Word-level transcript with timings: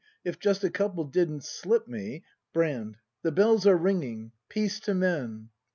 —If 0.25 0.39
just 0.39 0.63
a 0.63 0.71
couple 0.71 1.03
didn't 1.03 1.43
slip 1.43 1.87
me 1.87 2.23
Brand. 2.53 2.97
The 3.21 3.31
bells 3.31 3.67
are 3.67 3.77
ringing: 3.77 4.31
Peace 4.49 4.79
to 4.79 4.95
Men. 4.95 5.49